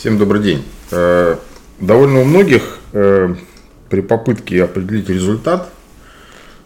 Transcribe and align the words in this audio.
Всем 0.00 0.16
добрый 0.16 0.42
день. 0.42 0.64
Э, 0.92 1.36
довольно 1.78 2.22
у 2.22 2.24
многих 2.24 2.78
э, 2.94 3.34
при 3.90 4.00
попытке 4.00 4.64
определить 4.64 5.10
результат 5.10 5.70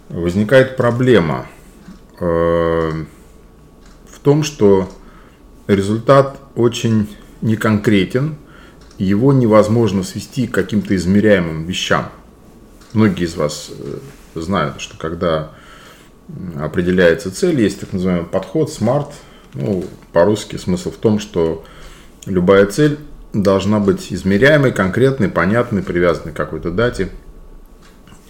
возникает 0.08 0.76
проблема 0.76 1.46
э, 2.20 2.24
в 4.08 4.18
том, 4.22 4.44
что 4.44 4.88
результат 5.66 6.38
очень 6.54 7.08
неконкретен, 7.40 8.36
его 8.98 9.32
невозможно 9.32 10.04
свести 10.04 10.46
к 10.46 10.54
каким-то 10.54 10.94
измеряемым 10.94 11.64
вещам. 11.64 12.10
Многие 12.92 13.24
из 13.24 13.34
вас 13.34 13.72
знают, 14.36 14.80
что 14.80 14.96
когда 14.96 15.50
определяется 16.56 17.34
цель, 17.34 17.60
есть 17.60 17.80
так 17.80 17.92
называемый 17.92 18.26
подход 18.26 18.70
SMART. 18.70 19.08
Ну, 19.54 19.84
по-русски 20.12 20.54
смысл 20.54 20.92
в 20.92 20.98
том, 20.98 21.18
что 21.18 21.64
любая 22.26 22.66
цель 22.66 23.00
должна 23.34 23.80
быть 23.80 24.12
измеряемой, 24.12 24.72
конкретной, 24.72 25.28
понятной, 25.28 25.82
привязанной 25.82 26.32
к 26.32 26.36
какой-то 26.36 26.70
дате 26.70 27.10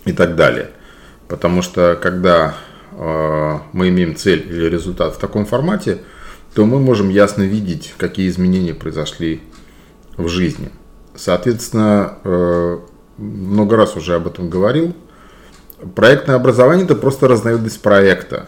и 0.04 0.12
так 0.12 0.34
далее. 0.34 0.70
Потому 1.28 1.62
что 1.62 1.98
когда 2.00 2.54
э, 2.92 3.58
мы 3.72 3.88
имеем 3.90 4.16
цель 4.16 4.46
или 4.48 4.66
результат 4.66 5.14
в 5.14 5.18
таком 5.18 5.46
формате, 5.46 5.98
то 6.54 6.64
мы 6.64 6.80
можем 6.80 7.08
ясно 7.08 7.42
видеть, 7.42 7.94
какие 7.96 8.28
изменения 8.28 8.74
произошли 8.74 9.42
в 10.16 10.28
жизни. 10.28 10.70
Соответственно, 11.14 12.18
э, 12.24 12.78
много 13.18 13.76
раз 13.76 13.96
уже 13.96 14.14
об 14.14 14.26
этом 14.26 14.50
говорил, 14.50 14.94
Проектное 15.94 16.36
образование 16.36 16.84
это 16.84 16.94
просто 16.94 17.28
разновидность 17.28 17.82
проекта. 17.82 18.46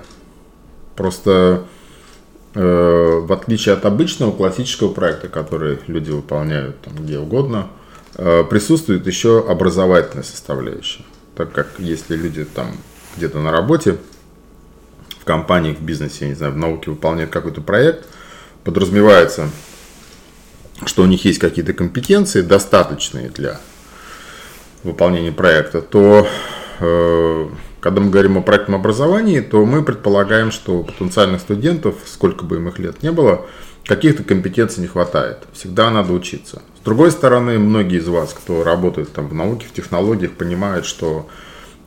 Просто 0.94 1.64
в 2.60 3.32
отличие 3.32 3.74
от 3.74 3.84
обычного 3.84 4.32
классического 4.32 4.92
проекта, 4.92 5.28
который 5.28 5.78
люди 5.86 6.10
выполняют 6.10 6.80
там, 6.80 6.94
где 6.96 7.18
угодно, 7.18 7.68
э, 8.14 8.44
присутствует 8.48 9.06
еще 9.06 9.44
образовательная 9.46 10.24
составляющая. 10.24 11.04
Так 11.34 11.52
как 11.52 11.68
если 11.78 12.16
люди 12.16 12.44
там 12.44 12.76
где-то 13.16 13.38
на 13.38 13.52
работе, 13.52 13.98
в 15.20 15.24
компании, 15.24 15.74
в 15.74 15.82
бизнесе, 15.82 16.24
я 16.24 16.28
не 16.28 16.34
знаю, 16.34 16.52
в 16.52 16.56
науке 16.56 16.90
выполняют 16.90 17.30
какой-то 17.30 17.60
проект, 17.60 18.06
подразумевается, 18.64 19.50
что 20.84 21.02
у 21.02 21.06
них 21.06 21.24
есть 21.24 21.38
какие-то 21.38 21.72
компетенции, 21.72 22.42
достаточные 22.42 23.28
для 23.30 23.60
выполнения 24.82 25.32
проекта, 25.32 25.80
то 25.82 26.26
Э, 26.78 27.48
когда 27.86 28.00
мы 28.00 28.10
говорим 28.10 28.36
о 28.36 28.42
проектном 28.42 28.80
образовании, 28.80 29.38
то 29.38 29.64
мы 29.64 29.80
предполагаем, 29.80 30.50
что 30.50 30.82
потенциальных 30.82 31.40
студентов, 31.40 31.94
сколько 32.04 32.44
бы 32.44 32.56
им 32.56 32.66
их 32.66 32.80
лет 32.80 33.00
не 33.04 33.12
было, 33.12 33.46
каких-то 33.84 34.24
компетенций 34.24 34.80
не 34.80 34.88
хватает. 34.88 35.44
Всегда 35.52 35.88
надо 35.92 36.12
учиться. 36.12 36.62
С 36.80 36.84
другой 36.84 37.12
стороны, 37.12 37.60
многие 37.60 37.98
из 37.98 38.08
вас, 38.08 38.34
кто 38.34 38.64
работает 38.64 39.12
там 39.12 39.28
в 39.28 39.34
науке, 39.34 39.66
в 39.68 39.72
технологиях, 39.72 40.32
понимают, 40.32 40.84
что 40.84 41.28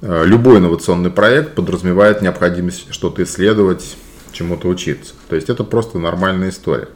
э, 0.02 0.24
любой 0.26 0.60
инновационный 0.60 1.12
проект 1.12 1.56
подразумевает 1.56 2.22
необходимость 2.22 2.94
что-то 2.94 3.22
исследовать, 3.24 3.98
чему-то 4.32 4.70
учиться. 4.70 5.16
То 5.28 5.36
есть 5.36 5.50
это 5.50 5.66
просто 5.66 6.00
нормальная 6.00 6.52
история. 6.52 6.88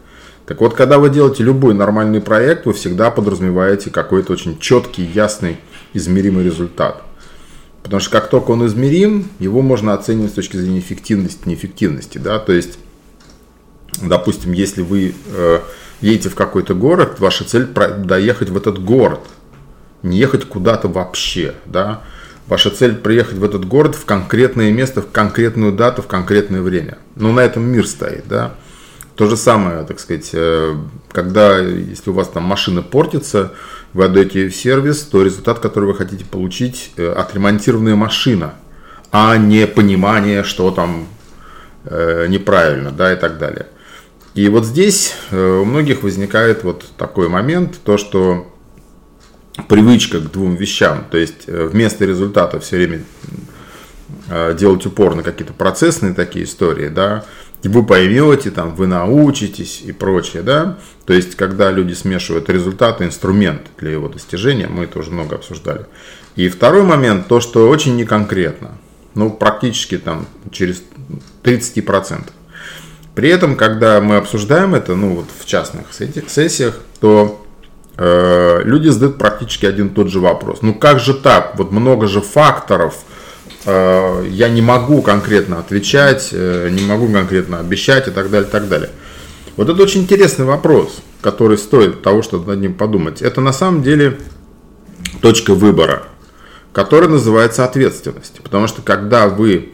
Так 0.46 0.62
вот, 0.62 0.76
когда 0.76 0.98
вы 0.98 1.10
делаете 1.10 1.44
любой 1.44 1.74
нормальный 1.74 2.22
проект, 2.22 2.66
вы 2.66 2.72
всегда 2.72 3.12
подразумеваете 3.12 3.90
какой-то 3.90 4.32
очень 4.32 4.60
четкий, 4.60 5.04
ясный, 5.04 5.58
измеримый 5.92 6.46
результат– 6.46 7.04
Потому 7.84 8.00
что 8.00 8.12
как 8.12 8.30
только 8.30 8.52
он 8.52 8.66
измерим, 8.66 9.28
его 9.40 9.62
можно 9.62 9.94
оценивать 9.94 10.32
с 10.32 10.36
точки 10.36 10.56
зрения 10.58 10.80
эффективности, 10.80 11.48
неэффективности. 11.48 12.18
Да? 12.18 12.40
То 12.40 12.54
есть, 12.54 12.80
допустим, 14.02 14.54
если 14.54 14.82
вы 14.82 15.14
э, 15.28 15.60
едете 16.00 16.30
в 16.30 16.36
какой-то 16.36 16.74
город, 16.74 17.20
ваша 17.20 17.44
цель 17.44 17.68
доехать 17.68 18.50
в 18.50 18.58
этот 18.58 18.84
город, 18.84 19.20
не 20.02 20.18
ехать 20.18 20.46
куда-то 20.46 20.88
вообще. 20.88 21.56
Да? 21.66 22.02
Ваша 22.48 22.70
цель 22.70 22.96
приехать 22.96 23.36
в 23.36 23.44
этот 23.44 23.66
город 23.66 23.96
в 23.96 24.06
конкретное 24.06 24.72
место, 24.72 25.02
в 25.02 25.12
конкретную 25.12 25.74
дату, 25.74 26.02
в 26.02 26.08
конкретное 26.08 26.62
время. 26.62 26.98
Но 27.16 27.34
на 27.34 27.42
этом 27.42 27.64
мир 27.64 27.86
стоит. 27.86 28.24
Да? 28.28 28.56
То 29.16 29.30
же 29.30 29.38
самое, 29.38 29.84
так 29.84 30.00
сказать, 30.00 30.32
э, 30.34 30.76
когда, 31.12 31.60
если 31.60 32.10
у 32.10 32.14
вас 32.14 32.30
там 32.30 32.44
машина 32.44 32.82
портится, 32.82 33.54
вы 33.94 34.06
отдаете 34.06 34.48
в 34.48 34.56
сервис, 34.56 35.02
то 35.04 35.22
результат, 35.22 35.60
который 35.60 35.86
вы 35.86 35.94
хотите 35.96 36.26
получить, 36.26 36.92
э, 36.98 37.12
отремонтированная 37.12 37.96
машина, 37.96 38.56
а 39.12 39.38
не 39.38 39.68
понимание, 39.68 40.44
что 40.44 40.72
там 40.72 41.08
э, 41.86 42.26
неправильно, 42.28 42.90
да, 42.92 43.14
и 43.14 43.16
так 43.16 43.38
далее. 43.38 43.68
И 44.34 44.50
вот 44.50 44.66
здесь 44.66 45.14
у 45.32 45.64
многих 45.64 46.02
возникает 46.02 46.64
вот 46.64 46.84
такой 46.98 47.30
момент, 47.30 47.78
то, 47.84 48.00
что 48.00 48.52
привычка 49.70 50.20
к 50.20 50.32
двум 50.32 50.56
вещам, 50.56 51.06
то 51.12 51.20
есть 51.20 51.46
вместо 51.46 52.06
результата 52.06 52.60
все 52.60 52.78
время 52.78 53.04
делать 54.56 54.84
упор 54.88 55.14
на 55.14 55.22
какие-то 55.22 55.54
процессные 55.54 56.16
такие 56.16 56.46
истории, 56.46 56.88
да, 56.88 57.26
вы 57.70 57.86
поймете, 57.86 58.52
там, 58.52 58.76
вы 58.76 58.88
научитесь 58.88 59.82
и 59.86 59.94
прочее, 59.94 60.44
да. 60.44 60.78
То 61.06 61.14
есть, 61.14 61.36
когда 61.36 61.72
люди 61.72 61.94
смешивают 61.94 62.50
результаты, 62.50 63.06
инструмент 63.06 63.62
для 63.78 63.92
его 63.92 64.10
достижения, 64.10 64.68
мы 64.68 64.84
это 64.84 65.00
уже 65.00 65.12
много 65.12 65.36
обсуждали. 65.36 65.86
И 66.36 66.50
второй 66.50 66.84
момент, 66.84 67.28
то, 67.28 67.40
что 67.40 67.70
очень 67.70 67.96
неконкретно, 67.96 68.72
ну, 69.16 69.30
практически 69.30 69.98
там 69.98 70.28
через 70.52 70.84
30%. 71.44 72.24
При 73.16 73.30
этом, 73.30 73.56
когда 73.56 74.02
мы 74.02 74.18
обсуждаем 74.18 74.76
это, 74.76 74.96
ну, 74.96 75.16
вот 75.16 75.26
в 75.40 75.46
частных 75.46 75.88
сессиях, 75.94 76.80
то 77.00 77.46
э, 77.98 78.62
люди 78.66 78.90
задают 78.90 79.18
практически 79.18 79.66
один 79.66 79.88
и 79.88 79.92
тот 79.92 80.10
же 80.10 80.20
вопрос. 80.20 80.64
Ну, 80.64 80.74
как 80.74 81.00
же 81.00 81.14
так? 81.14 81.54
Вот 81.58 81.72
много 81.72 82.08
же 82.08 82.20
факторов– 82.20 82.96
я 83.66 84.50
не 84.50 84.62
могу 84.62 85.02
конкретно 85.02 85.60
отвечать, 85.60 86.30
э, 86.32 86.70
не 86.70 86.86
могу 86.86 87.08
конкретно 87.12 87.60
обещать 87.60 88.08
и 88.08 88.12
так 88.12 88.30
далее, 88.30 88.48
и 88.48 88.52
так 88.52 88.68
далее. 88.68 88.90
Вот 89.56 89.70
это 89.70 89.82
очень 89.82 90.02
интересный 90.02 90.46
вопрос, 90.46 91.02
который 91.22 91.58
стоит 91.58 92.02
того, 92.02 92.22
чтобы 92.22 92.48
над 92.48 92.60
ним 92.62 92.74
подумать. 92.74 93.22
Это 93.22 93.40
на 93.40 93.54
самом 93.54 93.84
деле 93.84 94.18
точка 95.22 95.54
выбора, 95.54 96.04
которая 96.72 97.10
называется 97.10 97.64
ответственность. 97.64 98.42
Потому 98.44 98.68
что 98.68 98.82
когда 98.82 99.28
вы 99.28 99.70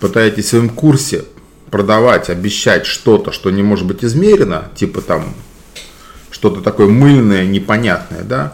пытаетесь 0.00 0.46
в 0.46 0.48
своем 0.48 0.68
курсе 0.68 1.24
продавать, 1.70 2.28
обещать 2.28 2.86
что-то, 2.86 3.32
что 3.32 3.50
не 3.50 3.62
может 3.62 3.86
быть 3.86 4.04
измерено, 4.04 4.68
типа 4.74 5.00
там 5.00 5.34
что-то 6.30 6.60
такое 6.60 6.88
мыльное, 6.88 7.46
непонятное, 7.46 8.22
да, 8.22 8.52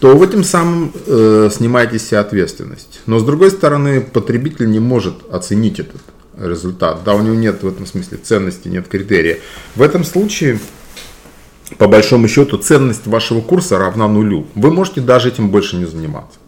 то 0.00 0.16
в 0.16 0.22
этом 0.22 0.44
самым 0.44 0.92
э, 1.06 1.50
снимаете 1.52 1.98
себе 1.98 2.18
ответственность. 2.18 3.00
Но 3.06 3.18
с 3.18 3.24
другой 3.24 3.50
стороны, 3.50 4.00
потребитель 4.00 4.70
не 4.70 4.78
может 4.78 5.14
оценить 5.32 5.80
этот 5.80 6.00
результат. 6.38 7.02
Да, 7.04 7.14
у 7.14 7.22
него 7.22 7.34
нет 7.34 7.62
в 7.62 7.68
этом 7.68 7.84
смысле 7.84 8.18
ценности, 8.18 8.68
нет 8.68 8.86
критерия. 8.86 9.38
В 9.74 9.82
этом 9.82 10.04
случае, 10.04 10.60
по 11.78 11.88
большому 11.88 12.28
счету, 12.28 12.58
ценность 12.58 13.06
вашего 13.06 13.40
курса 13.40 13.78
равна 13.78 14.06
нулю. 14.06 14.46
Вы 14.54 14.70
можете 14.70 15.00
даже 15.00 15.28
этим 15.28 15.50
больше 15.50 15.76
не 15.76 15.86
заниматься. 15.86 16.38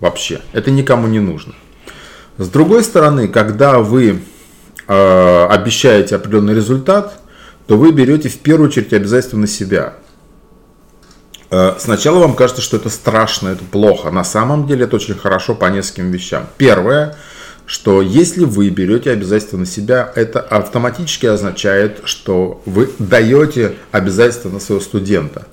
Вообще. 0.00 0.40
Это 0.52 0.70
никому 0.72 1.06
не 1.06 1.20
нужно. 1.20 1.54
С 2.38 2.48
другой 2.48 2.82
стороны, 2.82 3.28
когда 3.28 3.78
вы 3.78 4.20
э, 4.88 5.46
обещаете 5.46 6.16
определенный 6.16 6.54
результат, 6.54 7.20
то 7.68 7.76
вы 7.76 7.92
берете 7.92 8.28
в 8.28 8.38
первую 8.38 8.68
очередь 8.68 8.92
обязательства 8.92 9.38
на 9.38 9.46
себя. 9.46 9.94
Э, 11.50 11.74
сначала 11.78 12.18
вам 12.18 12.34
кажется, 12.34 12.62
что 12.62 12.76
это 12.76 12.90
страшно, 12.90 13.48
это 13.48 13.64
плохо. 13.64 14.10
На 14.10 14.24
самом 14.24 14.66
деле 14.66 14.84
это 14.84 14.96
очень 14.96 15.14
хорошо 15.14 15.54
по 15.54 15.66
нескольким 15.66 16.10
вещам. 16.10 16.46
Первое, 16.58 17.16
что 17.66 18.02
если 18.02 18.44
вы 18.44 18.70
берете 18.70 19.10
обязательства 19.10 19.56
на 19.56 19.66
себя, 19.66 20.12
это 20.14 20.40
автоматически 20.40 21.26
означает, 21.26 22.00
что 22.04 22.62
вы 22.64 22.90
даете 22.98 23.74
обязательства 23.90 24.48
на 24.48 24.60
своего 24.60 24.82
студента. 24.82 25.46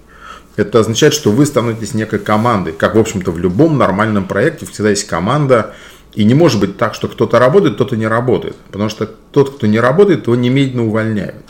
Это 0.55 0.79
означает, 0.79 1.13
что 1.13 1.31
вы 1.31 1.47
становитесь 1.47 1.95
некой 1.95 2.19
командой. 2.19 2.73
Как, 2.73 2.95
в 2.95 2.99
общем-то, 2.99 3.31
в 3.31 3.39
любом 3.39 3.79
нормальном 3.79 4.27
проекте 4.27 4.67
всегда 4.67 4.91
есть 4.91 5.07
команда. 5.07 5.73
И 6.13 6.23
не 6.25 6.35
может 6.35 6.59
быть 6.59 6.77
так, 6.77 6.93
что 6.93 7.07
кто-то 7.07 7.39
работает, 7.39 7.73
кто-то 7.73 7.95
не 7.95 8.05
работает. 8.05 8.55
Потому 8.71 8.89
что 8.89 9.07
тот, 9.07 9.55
кто 9.55 9.65
не 9.65 9.79
работает, 9.79 10.27
его 10.27 10.35
немедленно 10.35 10.85
увольняют. 10.85 11.43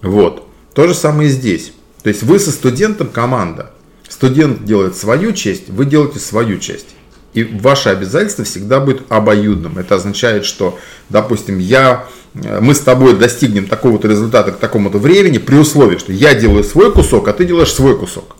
Вот. 0.00 0.48
То 0.72 0.88
же 0.88 0.94
самое 0.94 1.28
и 1.28 1.32
здесь. 1.32 1.74
То 2.06 2.10
есть 2.10 2.22
вы 2.22 2.38
со 2.38 2.52
студентом 2.52 3.08
команда. 3.08 3.72
Студент 4.08 4.64
делает 4.64 4.96
свою 4.96 5.32
часть, 5.32 5.70
вы 5.70 5.86
делаете 5.86 6.20
свою 6.20 6.60
часть. 6.60 6.86
И 7.34 7.42
ваше 7.42 7.88
обязательство 7.88 8.44
всегда 8.44 8.78
будет 8.78 9.02
обоюдным. 9.08 9.76
Это 9.76 9.96
означает, 9.96 10.44
что, 10.44 10.78
допустим, 11.08 11.58
я, 11.58 12.06
э, 12.34 12.60
мы 12.60 12.76
с 12.76 12.78
тобой 12.78 13.16
достигнем 13.16 13.66
такого-то 13.66 14.06
результата 14.06 14.52
к 14.52 14.58
такому-то 14.58 14.98
времени 14.98 15.38
при 15.38 15.56
условии, 15.56 15.98
что 15.98 16.12
я 16.12 16.36
делаю 16.36 16.62
свой 16.62 16.92
кусок, 16.92 17.26
а 17.26 17.32
ты 17.32 17.44
делаешь 17.44 17.72
свой 17.72 17.98
кусок. 17.98 18.36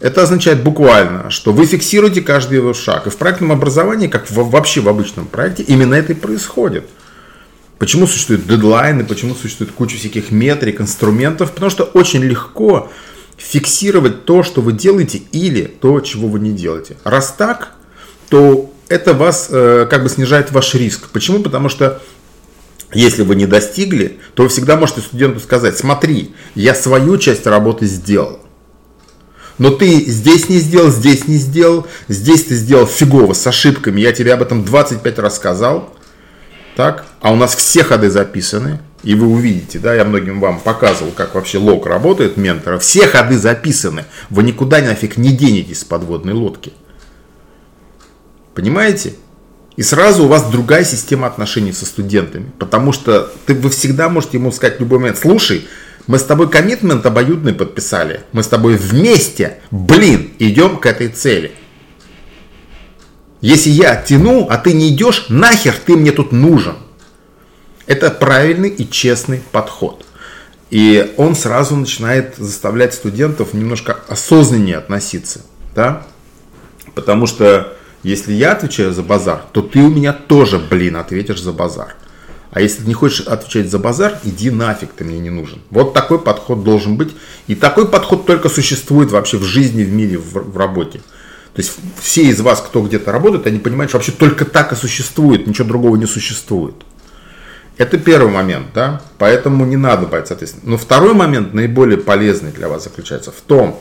Это 0.00 0.24
означает 0.24 0.64
буквально, 0.64 1.30
что 1.30 1.52
вы 1.52 1.64
фиксируете 1.64 2.22
каждый 2.22 2.56
его 2.56 2.74
шаг. 2.74 3.06
И 3.06 3.10
в 3.10 3.16
проектном 3.16 3.52
образовании, 3.52 4.08
как 4.08 4.28
вообще 4.32 4.80
в 4.80 4.88
обычном 4.88 5.26
проекте, 5.26 5.62
именно 5.62 5.94
это 5.94 6.10
и 6.10 6.16
происходит. 6.16 6.88
Почему 7.78 8.06
существуют 8.06 8.46
дедлайны, 8.46 9.04
почему 9.04 9.34
существует 9.34 9.72
куча 9.72 9.96
всяких 9.96 10.30
метрик, 10.30 10.80
инструментов? 10.80 11.52
Потому 11.52 11.70
что 11.70 11.84
очень 11.84 12.22
легко 12.22 12.90
фиксировать 13.36 14.24
то, 14.24 14.42
что 14.42 14.60
вы 14.60 14.72
делаете, 14.72 15.22
или 15.32 15.62
то, 15.62 16.00
чего 16.00 16.28
вы 16.28 16.38
не 16.38 16.52
делаете. 16.52 16.96
Раз 17.04 17.34
так, 17.36 17.72
то 18.28 18.72
это 18.88 19.12
вас 19.12 19.48
э, 19.50 19.86
как 19.90 20.02
бы 20.02 20.08
снижает 20.08 20.52
ваш 20.52 20.74
риск. 20.74 21.08
Почему? 21.10 21.40
Потому 21.40 21.68
что 21.68 22.00
если 22.92 23.22
вы 23.22 23.34
не 23.34 23.46
достигли, 23.46 24.20
то 24.34 24.44
вы 24.44 24.48
всегда 24.48 24.76
можете 24.76 25.00
студенту 25.00 25.40
сказать, 25.40 25.76
смотри, 25.76 26.34
я 26.54 26.74
свою 26.74 27.18
часть 27.18 27.46
работы 27.46 27.86
сделал. 27.86 28.40
Но 29.58 29.70
ты 29.70 30.04
здесь 30.06 30.48
не 30.48 30.58
сделал, 30.58 30.90
здесь 30.90 31.28
не 31.28 31.36
сделал, 31.36 31.86
здесь 32.08 32.44
ты 32.44 32.54
сделал 32.54 32.86
фигово, 32.86 33.34
с 33.34 33.46
ошибками. 33.46 34.00
Я 34.00 34.12
тебе 34.12 34.32
об 34.34 34.42
этом 34.42 34.64
25 34.64 35.18
раз 35.18 35.36
сказал. 35.36 35.94
Так? 36.76 37.04
А 37.20 37.32
у 37.32 37.36
нас 37.36 37.54
все 37.54 37.84
ходы 37.84 38.10
записаны. 38.10 38.80
И 39.02 39.14
вы 39.14 39.26
увидите, 39.26 39.78
да, 39.78 39.94
я 39.94 40.04
многим 40.04 40.40
вам 40.40 40.58
показывал, 40.58 41.12
как 41.12 41.34
вообще 41.34 41.58
лог 41.58 41.86
работает 41.86 42.38
ментора. 42.38 42.78
Все 42.78 43.06
ходы 43.06 43.36
записаны. 43.36 44.06
Вы 44.30 44.44
никуда 44.44 44.80
нафиг 44.80 45.18
не 45.18 45.30
денетесь 45.30 45.80
с 45.80 45.84
подводной 45.84 46.32
лодки. 46.32 46.72
Понимаете? 48.54 49.14
И 49.76 49.82
сразу 49.82 50.24
у 50.24 50.28
вас 50.28 50.44
другая 50.50 50.84
система 50.84 51.26
отношений 51.26 51.72
со 51.72 51.84
студентами. 51.84 52.50
Потому 52.58 52.92
что 52.92 53.30
ты, 53.44 53.54
вы 53.54 53.68
всегда 53.70 54.08
можете 54.08 54.38
ему 54.38 54.52
сказать 54.52 54.78
в 54.78 54.80
любой 54.80 55.00
момент, 55.00 55.18
слушай, 55.18 55.66
мы 56.06 56.18
с 56.18 56.22
тобой 56.22 56.48
коммитмент 56.48 57.04
обоюдный 57.04 57.52
подписали. 57.52 58.20
Мы 58.32 58.42
с 58.42 58.48
тобой 58.48 58.76
вместе, 58.76 59.58
блин, 59.70 60.32
идем 60.38 60.78
к 60.78 60.86
этой 60.86 61.08
цели. 61.08 61.52
Если 63.44 63.68
я 63.68 63.94
тяну, 63.96 64.46
а 64.48 64.56
ты 64.56 64.72
не 64.72 64.88
идешь, 64.88 65.26
нахер 65.28 65.74
ты 65.74 65.98
мне 65.98 66.12
тут 66.12 66.32
нужен. 66.32 66.76
Это 67.84 68.10
правильный 68.10 68.70
и 68.70 68.90
честный 68.90 69.42
подход. 69.52 70.06
И 70.70 71.12
он 71.18 71.34
сразу 71.34 71.76
начинает 71.76 72.36
заставлять 72.38 72.94
студентов 72.94 73.52
немножко 73.52 73.98
осознаннее 74.08 74.78
относиться. 74.78 75.42
Да? 75.74 76.06
Потому 76.94 77.26
что 77.26 77.76
если 78.02 78.32
я 78.32 78.52
отвечаю 78.52 78.94
за 78.94 79.02
базар, 79.02 79.44
то 79.52 79.60
ты 79.60 79.80
у 79.80 79.90
меня 79.90 80.14
тоже, 80.14 80.58
блин, 80.58 80.96
ответишь 80.96 81.42
за 81.42 81.52
базар. 81.52 81.96
А 82.50 82.62
если 82.62 82.80
ты 82.80 82.88
не 82.88 82.94
хочешь 82.94 83.26
отвечать 83.26 83.70
за 83.70 83.78
базар, 83.78 84.18
иди 84.24 84.50
нафиг, 84.50 84.94
ты 84.94 85.04
мне 85.04 85.18
не 85.18 85.28
нужен. 85.28 85.60
Вот 85.68 85.92
такой 85.92 86.18
подход 86.18 86.64
должен 86.64 86.96
быть. 86.96 87.14
И 87.46 87.54
такой 87.54 87.88
подход 87.88 88.24
только 88.24 88.48
существует 88.48 89.10
вообще 89.10 89.36
в 89.36 89.42
жизни, 89.42 89.84
в 89.84 89.92
мире, 89.92 90.16
в, 90.16 90.32
в 90.32 90.56
работе. 90.56 91.02
То 91.54 91.62
есть 91.62 91.72
все 92.00 92.24
из 92.24 92.40
вас, 92.40 92.60
кто 92.60 92.82
где-то 92.82 93.12
работает, 93.12 93.46
они 93.46 93.58
понимают, 93.58 93.90
что 93.90 93.98
вообще 93.98 94.12
только 94.12 94.44
так 94.44 94.72
и 94.72 94.76
существует, 94.76 95.46
ничего 95.46 95.68
другого 95.68 95.96
не 95.96 96.06
существует. 96.06 96.74
Это 97.76 97.98
первый 97.98 98.32
момент, 98.32 98.68
да, 98.74 99.02
поэтому 99.18 99.64
не 99.64 99.76
надо 99.76 100.06
бояться 100.06 100.34
ответственности. 100.34 100.68
Но 100.68 100.76
второй 100.76 101.14
момент, 101.14 101.54
наиболее 101.54 101.98
полезный 101.98 102.52
для 102.52 102.68
вас, 102.68 102.84
заключается 102.84 103.30
в 103.30 103.40
том, 103.40 103.80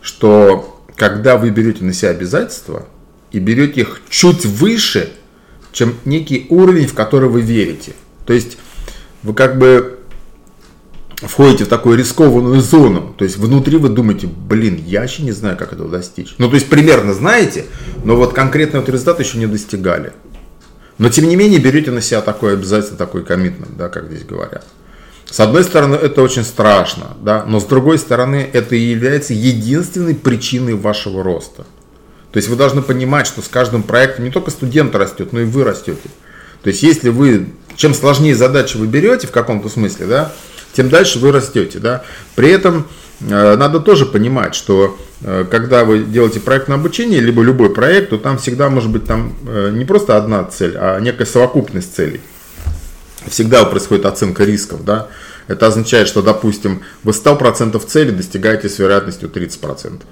что 0.00 0.82
когда 0.94 1.36
вы 1.36 1.50
берете 1.50 1.84
на 1.84 1.92
себя 1.92 2.10
обязательства 2.10 2.86
и 3.32 3.38
берете 3.38 3.82
их 3.82 4.00
чуть 4.08 4.46
выше, 4.46 5.12
чем 5.72 5.94
некий 6.04 6.46
уровень, 6.48 6.86
в 6.86 6.94
который 6.94 7.28
вы 7.28 7.40
верите– 7.40 7.92
то 8.26 8.32
есть 8.32 8.58
вы 9.22 9.32
как 9.32 9.56
бы 9.58 9.95
входите 11.16 11.64
в 11.64 11.68
такую 11.68 11.98
рискованную 11.98 12.60
зону. 12.60 13.14
То 13.16 13.24
есть 13.24 13.36
внутри 13.36 13.78
вы 13.78 13.88
думаете, 13.88 14.26
блин, 14.26 14.82
я 14.86 15.02
еще 15.02 15.22
не 15.22 15.32
знаю, 15.32 15.56
как 15.56 15.72
этого 15.72 15.88
достичь. 15.88 16.34
Ну, 16.38 16.48
то 16.48 16.54
есть 16.54 16.68
примерно 16.68 17.14
знаете, 17.14 17.66
но 18.04 18.16
вот 18.16 18.32
конкретный 18.32 18.80
вот 18.80 18.88
результат 18.88 19.20
еще 19.20 19.38
не 19.38 19.46
достигали. 19.46 20.12
Но 20.98 21.08
тем 21.10 21.28
не 21.28 21.36
менее 21.36 21.60
берете 21.60 21.90
на 21.90 22.00
себя 22.00 22.20
такой 22.20 22.54
обязательно 22.54 22.96
такой 22.96 23.24
коммитмент, 23.24 23.76
да, 23.76 23.88
как 23.88 24.06
здесь 24.06 24.24
говорят. 24.24 24.64
С 25.28 25.40
одной 25.40 25.64
стороны, 25.64 25.96
это 25.96 26.22
очень 26.22 26.44
страшно, 26.44 27.16
да, 27.20 27.44
но 27.44 27.58
с 27.60 27.64
другой 27.64 27.98
стороны, 27.98 28.48
это 28.52 28.76
и 28.76 28.80
является 28.80 29.34
единственной 29.34 30.14
причиной 30.14 30.74
вашего 30.74 31.22
роста. 31.22 31.66
То 32.30 32.36
есть 32.36 32.48
вы 32.48 32.56
должны 32.56 32.80
понимать, 32.80 33.26
что 33.26 33.42
с 33.42 33.48
каждым 33.48 33.82
проектом 33.82 34.24
не 34.24 34.30
только 34.30 34.50
студент 34.50 34.94
растет, 34.94 35.32
но 35.32 35.40
и 35.40 35.44
вы 35.44 35.64
растете. 35.64 36.08
То 36.62 36.68
есть 36.68 36.82
если 36.82 37.08
вы 37.08 37.48
чем 37.76 37.94
сложнее 37.94 38.34
задачи 38.34 38.76
вы 38.76 38.86
берете 38.86 39.26
в 39.26 39.30
каком-то 39.30 39.68
смысле, 39.68 40.06
да, 40.06 40.32
тем 40.76 40.90
дальше 40.90 41.18
вы 41.18 41.32
растете. 41.32 41.78
Да. 41.78 42.04
При 42.34 42.50
этом 42.50 42.86
э, 43.20 43.56
надо 43.56 43.80
тоже 43.80 44.04
понимать, 44.04 44.54
что 44.54 44.98
э, 45.22 45.46
когда 45.50 45.84
вы 45.84 46.00
делаете 46.00 46.38
проект 46.40 46.68
на 46.68 46.74
обучение, 46.74 47.20
либо 47.20 47.42
любой 47.42 47.70
проект, 47.72 48.10
то 48.10 48.18
там 48.18 48.36
всегда 48.36 48.68
может 48.68 48.90
быть 48.90 49.04
там 49.04 49.34
э, 49.48 49.70
не 49.72 49.86
просто 49.86 50.18
одна 50.18 50.44
цель, 50.44 50.76
а 50.76 51.00
некая 51.00 51.24
совокупность 51.24 51.96
целей. 51.96 52.20
Всегда 53.26 53.64
происходит 53.64 54.04
оценка 54.04 54.44
рисков. 54.44 54.84
Да. 54.84 55.08
Это 55.48 55.66
означает, 55.66 56.08
что, 56.08 56.20
допустим, 56.20 56.82
вы 57.02 57.12
100% 57.12 57.84
цели 57.86 58.10
достигаете 58.10 58.68
с 58.68 58.78
вероятностью 58.78 59.30
30%. 59.30 60.02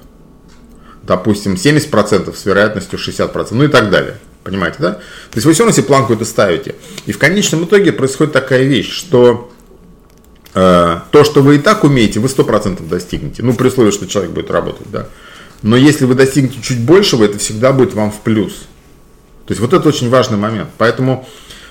Допустим, 1.02 1.54
70% 1.54 2.34
с 2.34 2.46
вероятностью 2.46 2.98
60%, 2.98 3.48
ну 3.50 3.64
и 3.64 3.68
так 3.68 3.90
далее. 3.90 4.16
Понимаете, 4.42 4.76
да? 4.78 4.92
То 4.92 5.36
есть 5.36 5.46
вы 5.46 5.52
все 5.52 5.64
равно 5.64 5.74
себе 5.74 5.86
планку 5.86 6.14
это 6.14 6.24
ставите. 6.24 6.74
И 7.06 7.12
в 7.12 7.18
конечном 7.18 7.64
итоге 7.64 7.92
происходит 7.92 8.32
такая 8.32 8.62
вещь, 8.62 8.90
что 8.90 9.50
то, 10.54 11.24
что 11.24 11.42
вы 11.42 11.56
и 11.56 11.58
так 11.58 11.84
умеете, 11.84 12.20
вы 12.20 12.28
100% 12.28 12.88
достигнете. 12.88 13.42
Ну, 13.42 13.54
при 13.54 13.68
условии, 13.68 13.90
что 13.90 14.06
человек 14.06 14.32
будет 14.32 14.50
работать, 14.50 14.86
да. 14.90 15.08
Но 15.62 15.76
если 15.76 16.04
вы 16.04 16.14
достигнете 16.14 16.60
чуть 16.62 16.80
большего, 16.80 17.24
это 17.24 17.38
всегда 17.38 17.72
будет 17.72 17.94
вам 17.94 18.12
в 18.12 18.20
плюс. 18.20 18.52
То 19.46 19.52
есть 19.52 19.60
вот 19.60 19.72
это 19.72 19.88
очень 19.88 20.08
важный 20.10 20.38
момент. 20.38 20.70
Поэтому 20.78 21.26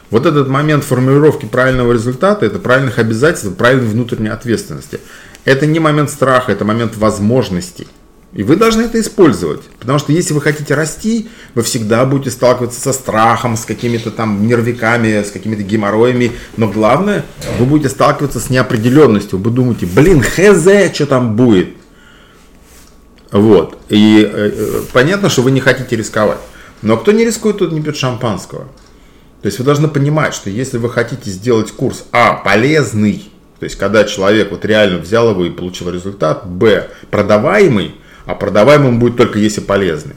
вот 0.10 0.26
этот 0.26 0.48
момент 0.48 0.84
формулировки 0.84 1.46
правильного 1.46 1.94
результата, 1.94 2.46
это 2.46 2.60
правильных 2.60 3.00
обязательств, 3.00 3.56
правильной 3.56 3.88
внутренней 3.88 4.30
ответственности. 4.30 5.00
Это 5.46 5.66
не 5.66 5.80
момент 5.80 6.10
страха, 6.10 6.52
это 6.52 6.66
момент 6.66 6.98
возможностей. 6.98 7.88
И 8.34 8.42
вы 8.42 8.56
должны 8.56 8.82
это 8.84 9.00
использовать. 9.00 9.62
Потому 9.80 10.00
что 10.00 10.12
если 10.12 10.34
вы 10.34 10.42
хотите 10.42 10.74
расти, 10.74 11.30
вы 11.54 11.62
всегда 11.62 12.04
будете 12.06 12.32
сталкиваться 12.32 12.82
со 12.82 12.92
страхом, 12.92 13.56
с 13.56 13.64
какими-то 13.64 14.10
там 14.10 14.48
нервиками, 14.48 15.22
с 15.22 15.30
какими-то 15.30 15.62
геморроями. 15.62 16.32
Но 16.58 16.68
главное, 16.68 17.26
вы 17.60 17.66
будете 17.66 17.90
сталкиваться 17.90 18.40
с 18.40 18.50
неопределенностью. 18.50 19.38
Вы 19.38 19.52
думаете, 19.52 19.86
блин, 19.86 20.22
хз, 20.22 20.96
что 20.96 21.06
там 21.06 21.36
будет. 21.36 21.70
Вот. 23.32 23.78
И 23.90 24.28
э, 24.32 24.52
э, 24.54 24.82
понятно, 24.92 25.30
что 25.30 25.44
вы 25.44 25.52
не 25.52 25.60
хотите 25.60 25.96
рисковать. 25.96 26.40
Но 26.82 26.98
кто 26.98 27.12
не 27.12 27.26
рискует, 27.26 27.60
тот 27.60 27.72
не 27.72 27.82
пьет 27.82 27.98
шампанского. 27.98 28.68
То 29.42 29.48
есть 29.48 29.60
вы 29.60 29.66
должны 29.66 29.88
понимать, 29.88 30.34
что 30.34 30.50
если 30.50 30.78
вы 30.78 30.90
хотите 30.90 31.30
сделать 31.30 31.72
курс 31.72 32.06
А 32.12 32.34
полезный, 32.34 33.30
то 33.60 33.66
есть 33.66 33.76
когда 33.76 34.06
человек 34.06 34.52
вот 34.52 34.66
реально 34.66 35.00
взял 35.00 35.30
его 35.32 35.46
и 35.46 35.50
получил 35.50 35.90
результат, 35.90 36.48
Б 36.48 36.90
продаваемый, 37.12 37.96
а 38.26 38.36
продаваемым 38.36 39.00
будет 39.00 39.18
только 39.18 39.40
если 39.40 39.62
полезный, 39.62 40.16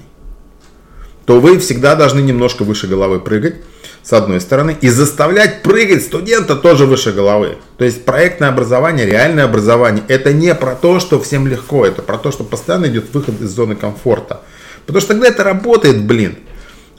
то 1.25 1.41
вы 1.41 1.59
всегда 1.59 1.97
должны 1.97 2.21
немножко 2.21 2.63
выше 2.63 2.87
головы 2.87 3.21
прыгать, 3.21 3.57
с 4.03 4.13
одной 4.13 4.41
стороны, 4.41 4.77
и 4.81 4.89
заставлять 4.89 5.63
прыгать 5.63 6.05
студента 6.05 6.55
тоже 6.55 6.87
выше 6.87 7.13
головы. 7.13 7.59
То 7.77 7.85
есть 7.85 8.05
проектное 8.05 8.51
образование, 8.51 9.05
реальное 9.05 9.45
образование, 9.45 10.05
это 10.07 10.33
не 10.33 10.55
про 10.55 10.77
то, 10.77 11.01
что 11.01 11.21
всем 11.21 11.49
легко, 11.49 11.85
это 11.85 12.03
про 12.03 12.17
то, 12.17 12.31
что 12.31 12.45
постоянно 12.45 12.87
идет 12.87 13.13
выход 13.13 13.41
из 13.41 13.51
зоны 13.51 13.75
комфорта. 13.75 14.43
Потому 14.87 15.01
что 15.01 15.15
тогда 15.15 15.27
это 15.27 15.43
работает, 15.43 16.05
блин. 16.05 16.39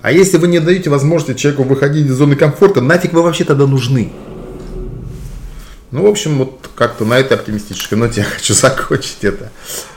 А 0.02 0.12
если 0.12 0.38
вы 0.38 0.50
не 0.50 0.60
даете 0.60 0.90
возможности 0.90 1.40
человеку 1.40 1.64
выходить 1.64 2.08
из 2.08 2.14
зоны 2.14 2.36
комфорта, 2.36 2.82
нафиг 2.82 3.14
вы 3.14 3.24
вообще 3.24 3.46
тогда 3.46 3.66
нужны? 3.66 4.12
Ну, 5.92 6.04
в 6.04 6.08
общем, 6.08 6.38
вот 6.38 6.70
как-то 6.76 7.06
на 7.06 7.18
этой 7.18 7.38
оптимистической 7.38 7.98
ноте 7.98 8.22
я 8.22 8.26
хочу 8.26 8.54
закончить 8.54 9.24
это 9.24 9.52